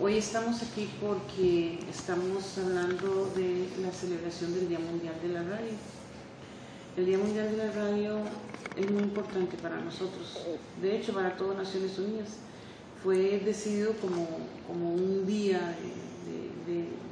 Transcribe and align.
Hoy 0.00 0.16
estamos 0.16 0.62
aquí 0.62 0.88
porque 1.00 1.80
estamos 1.90 2.56
hablando 2.56 3.32
de 3.34 3.68
la 3.82 3.90
celebración 3.90 4.54
del 4.54 4.68
Día 4.68 4.78
Mundial 4.78 5.16
de 5.20 5.28
la 5.30 5.42
Radio. 5.42 5.72
El 6.96 7.04
Día 7.04 7.18
Mundial 7.18 7.50
de 7.50 7.56
la 7.56 7.72
Radio 7.72 8.18
es 8.76 8.88
muy 8.92 9.02
importante 9.02 9.56
para 9.56 9.80
nosotros, 9.80 10.38
de 10.80 10.96
hecho 10.96 11.12
para 11.12 11.36
todas 11.36 11.56
Naciones 11.56 11.98
Unidas. 11.98 12.28
Fue 13.02 13.40
decidido 13.44 13.92
como, 13.94 14.24
como 14.68 14.94
un 14.94 15.26
día 15.26 15.76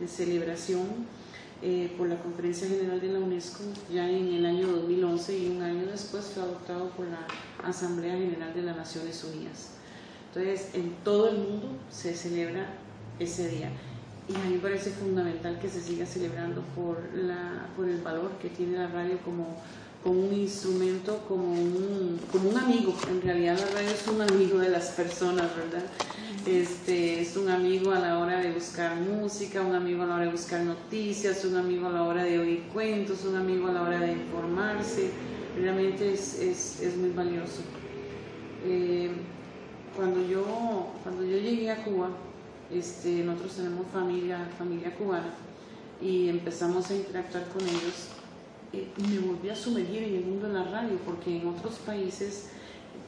de, 0.01 0.07
celebración 0.07 0.87
eh, 1.63 1.93
por 1.99 2.09
la 2.09 2.23
Conferencia 2.23 2.69
General 2.69 3.01
de 3.01 3.09
la 3.09 3.19
UNESCO 3.19 3.65
ya 3.93 4.09
en 4.09 4.29
el 4.29 4.47
año 4.47 4.69
2011 4.69 5.37
y 5.37 5.49
un 5.49 5.63
año 5.63 5.87
después 5.87 6.27
fue 6.27 6.45
adoptado 6.45 6.91
por 6.91 7.07
la 7.07 7.27
Asamblea 7.69 8.13
General 8.13 8.55
de 8.55 8.63
las 8.63 8.77
Naciones 8.77 9.25
Unidas. 9.25 9.71
Entonces, 10.37 10.69
en 10.75 10.93
todo 11.03 11.31
el 11.31 11.39
mundo 11.39 11.69
se 11.91 12.15
celebra 12.15 12.67
ese 13.19 13.49
día. 13.49 13.71
Y 14.29 14.35
a 14.35 14.39
mí 14.41 14.57
me 14.57 14.59
parece 14.59 14.91
fundamental 14.91 15.59
que 15.59 15.69
se 15.71 15.81
siga 15.81 16.05
celebrando 16.05 16.63
por, 16.75 16.99
el 17.15 18.03
valor 18.03 18.33
que 18.43 18.51
tiene 18.51 18.77
la 18.77 18.89
radio 18.89 19.19
como, 19.25 19.57
un 20.05 20.35
instrumento, 20.35 21.25
como 21.27 21.53
un, 21.53 22.59
amigo. 22.59 22.95
En 23.11 23.23
realidad 23.23 23.59
la 23.59 23.67
radio 23.67 23.89
es 23.89 24.07
un 24.09 24.21
amigo 24.21 24.59
de 24.59 24.69
las 24.69 24.89
personas, 24.89 25.49
¿verdad? 25.57 25.85
Este, 26.47 27.23
es 27.23 27.35
un 27.37 27.49
amigo 27.49 27.93
a 27.93 27.99
la 27.99 28.19
hora 28.19 28.39
de 28.39 28.53
buscar 28.53 28.95
música, 28.97 29.63
un 29.63 29.75
amigo 29.75 30.03
a 30.03 30.07
la 30.07 30.15
hora 30.17 30.25
de 30.27 30.33
buscar 30.33 30.61
noticias, 30.61 31.45
un 31.47 31.57
amigo 31.57 31.87
a 31.87 31.93
la 31.93 32.03
hora 32.03 32.25
de 32.25 32.39
oír 32.39 32.63
cuentos, 32.75 33.25
un 33.25 33.37
amigo 33.37 33.69
a 33.69 33.73
la 33.73 33.83
hora 33.83 34.01
de 34.01 34.13
informarse. 34.13 35.11
Realmente 35.59 36.13
es 36.13 36.97
muy 36.99 37.11
valioso. 37.11 37.63
Eh, 38.67 39.11
cuando 39.97 40.23
yo, 40.27 40.45
cuando 41.03 41.25
yo 41.25 41.39
llegué 41.39 41.71
a 41.71 41.83
Cuba, 41.83 42.11
este, 42.71 43.25
nosotros 43.25 43.57
tenemos 43.57 43.87
familia, 43.93 44.49
familia 44.59 44.95
cubana 44.95 45.31
y 46.01 46.29
empezamos 46.29 46.91
a 46.91 46.95
interactuar 46.95 47.49
con 47.49 47.63
ellos, 47.63 48.09
eh, 48.73 48.89
me 48.99 49.19
volví 49.21 49.49
a 49.49 49.57
sumergir 49.57 50.03
en 50.03 50.15
el 50.17 50.25
mundo 50.25 50.49
de 50.49 50.55
la 50.55 50.65
radio, 50.65 50.99
porque 51.05 51.39
en 51.39 51.49
otros 51.49 51.77
países 51.77 52.49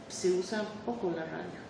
se 0.09 0.33
usa 0.33 0.65
poco 0.87 1.13
la 1.15 1.25
radio. 1.25 1.69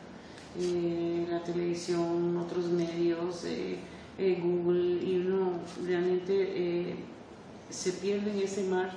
Eh, 0.60 1.26
la 1.28 1.42
televisión, 1.42 2.36
otros 2.36 2.66
medios, 2.66 3.44
eh, 3.44 3.78
Google, 4.18 5.02
y 5.02 5.22
uno 5.24 5.52
realmente 5.86 6.96
se 7.70 7.92
pierde 7.92 8.32
en 8.32 8.38
ese 8.40 8.64
mar 8.64 8.90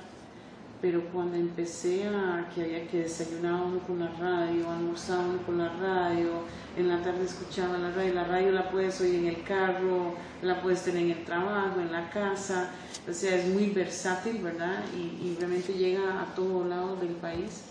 pero 0.82 1.04
cuando 1.12 1.38
empecé 1.38 2.08
a 2.08 2.50
que 2.54 2.64
había 2.64 2.88
que 2.88 3.02
desayunar 3.04 3.62
uno 3.62 3.80
con 3.86 4.00
la 4.00 4.10
radio, 4.20 4.68
almorzar 4.70 5.20
uno 5.20 5.38
con 5.46 5.60
la 5.60 5.70
radio, 5.74 6.42
en 6.76 6.90
la 6.90 7.04
tarde 7.04 7.24
escuchaba 7.26 7.78
la 7.78 7.92
radio, 7.92 8.16
la 8.16 8.24
radio 8.24 8.52
la 8.52 8.72
puedes 8.72 9.00
oír 9.00 9.16
en 9.16 9.28
el 9.28 9.44
carro, 9.44 10.16
la 10.42 10.60
puedes 10.62 10.82
tener 10.82 11.04
en 11.04 11.12
el 11.12 11.24
trabajo, 11.24 11.80
en 11.80 11.92
la 11.92 12.10
casa, 12.10 12.72
o 13.08 13.14
sea, 13.14 13.36
es 13.36 13.48
muy 13.50 13.68
versátil, 13.68 14.40
¿verdad? 14.40 14.84
Y, 14.96 15.36
realmente 15.40 15.74
llega 15.74 16.22
a 16.22 16.34
todos 16.36 16.68
lados 16.68 17.00
del 17.00 17.14
país 17.16 17.62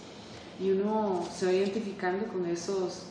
y 0.61 0.71
uno 0.71 1.27
se 1.35 1.47
va 1.47 1.53
identificando 1.53 2.27
con 2.27 2.47
esos 2.47 3.07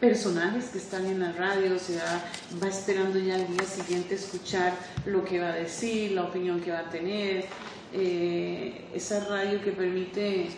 personajes 0.00 0.66
que 0.66 0.78
están 0.78 1.06
en 1.06 1.20
la 1.20 1.32
radio, 1.32 1.78
se 1.78 1.96
va, 1.96 2.22
va 2.62 2.68
esperando 2.68 3.18
ya 3.18 3.36
al 3.36 3.46
día 3.48 3.64
siguiente 3.64 4.14
escuchar 4.14 4.74
lo 5.06 5.24
que 5.24 5.40
va 5.40 5.48
a 5.48 5.54
decir, 5.54 6.12
la 6.12 6.24
opinión 6.24 6.60
que 6.60 6.70
va 6.70 6.80
a 6.80 6.90
tener, 6.90 7.46
eh, 7.92 8.84
esa 8.94 9.24
radio 9.24 9.62
que 9.62 9.72
permite 9.72 10.48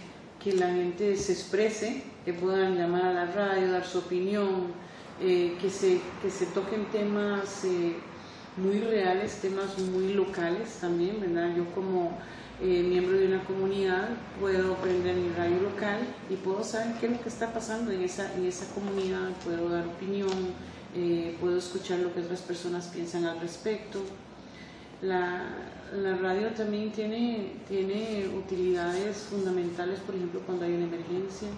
que 0.42 0.52
la 0.54 0.68
gente 0.68 1.16
se 1.16 1.32
exprese, 1.32 2.02
que 2.24 2.32
puedan 2.32 2.76
llamar 2.76 3.04
a 3.04 3.12
la 3.12 3.26
radio, 3.26 3.70
dar 3.70 3.86
su 3.86 3.98
opinión, 3.98 4.72
eh, 5.20 5.56
que, 5.60 5.70
se, 5.70 6.00
que 6.22 6.30
se 6.30 6.46
toquen 6.46 6.86
temas 6.86 7.64
eh, 7.64 7.94
muy 8.56 8.80
reales, 8.80 9.40
temas 9.40 9.78
muy 9.78 10.14
locales 10.14 10.78
también, 10.80 11.20
¿verdad? 11.20 11.54
Yo 11.56 11.66
como 11.74 12.18
miembro 12.60 13.16
de 13.16 13.26
una 13.26 13.42
comunidad 13.44 14.10
puedo 14.38 14.74
prender 14.74 15.16
mi 15.16 15.30
radio 15.30 15.62
local 15.62 16.00
y 16.28 16.34
puedo 16.34 16.62
saber 16.62 16.94
qué 17.00 17.06
es 17.06 17.12
lo 17.12 17.22
que 17.22 17.30
está 17.30 17.54
pasando 17.54 17.90
en 17.90 18.02
esa, 18.02 18.34
en 18.34 18.44
esa 18.44 18.66
comunidad, 18.74 19.30
puedo 19.42 19.70
dar 19.70 19.86
opinión, 19.86 20.28
puedo 21.40 21.56
escuchar 21.56 22.00
lo 22.00 22.12
que 22.12 22.20
otras 22.20 22.42
personas 22.42 22.88
piensan 22.88 23.24
al 23.24 23.40
respecto. 23.40 24.02
La, 25.02 25.44
la 25.96 26.16
radio 26.16 26.48
también 26.48 26.92
tiene, 26.92 27.54
tiene 27.68 28.28
utilidades 28.36 29.26
fundamentales, 29.30 29.98
por 30.00 30.14
ejemplo, 30.14 30.40
cuando 30.46 30.64
hay 30.64 30.74
una 30.74 30.84
emergencia. 30.84 31.48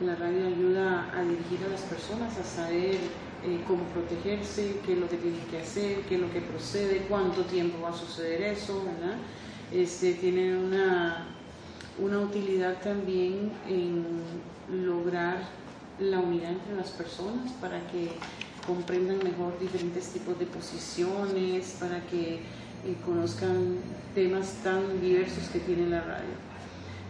La 0.00 0.14
radio 0.14 0.46
ayuda 0.46 1.10
a 1.14 1.22
dirigir 1.22 1.58
a 1.66 1.68
las 1.68 1.82
personas 1.82 2.36
a 2.38 2.44
saber 2.44 2.96
eh, 3.44 3.60
cómo 3.66 3.84
protegerse, 3.84 4.80
qué 4.84 4.94
es 4.94 4.98
lo 4.98 5.08
que 5.08 5.16
tienen 5.16 5.40
que 5.50 5.58
hacer, 5.58 6.00
qué 6.08 6.14
es 6.16 6.20
lo 6.20 6.32
que 6.32 6.40
procede, 6.40 7.06
cuánto 7.08 7.42
tiempo 7.42 7.80
va 7.82 7.90
a 7.90 7.92
suceder 7.92 8.42
eso, 8.42 8.84
¿verdad? 8.84 9.16
Este, 9.72 10.14
tiene 10.14 10.56
una, 10.56 11.26
una 11.98 12.20
utilidad 12.20 12.80
también 12.82 13.52
en 13.68 14.04
lograr 14.84 15.42
la 16.00 16.20
unidad 16.20 16.52
entre 16.52 16.76
las 16.76 16.90
personas 16.90 17.52
para 17.60 17.80
que 17.88 18.12
comprendan 18.68 19.18
mejor 19.24 19.58
diferentes 19.58 20.10
tipos 20.10 20.38
de 20.38 20.46
posiciones, 20.46 21.74
para 21.80 22.00
que 22.06 22.38
y 22.86 22.92
conozcan 23.04 23.76
temas 24.14 24.52
tan 24.62 25.00
diversos 25.00 25.48
que 25.48 25.58
tiene 25.60 25.88
la 25.88 26.00
radio. 26.02 26.36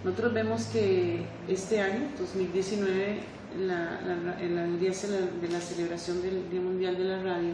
Nosotros 0.05 0.33
vemos 0.33 0.63
que 0.67 1.27
este 1.49 1.81
año, 1.81 2.09
2019, 2.19 3.21
la, 3.67 4.01
el 4.41 4.79
día 4.79 4.91
de 4.91 5.49
la 5.49 5.61
celebración 5.61 6.23
del 6.23 6.49
Día 6.51 6.61
Mundial 6.61 6.97
de 6.97 7.05
la 7.05 7.23
Radio 7.23 7.51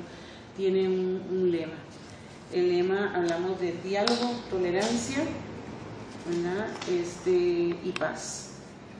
tiene 0.56 0.88
un, 0.88 1.50
lema. 1.50 1.72
El 2.52 2.68
lema 2.68 3.12
hablamos 3.14 3.60
de 3.60 3.72
diálogo, 3.82 4.30
tolerancia 4.50 5.24
este, 6.90 7.30
y 7.30 7.94
paz. 7.98 8.53